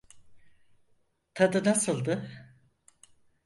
[1.33, 2.29] Tadı nasıldı?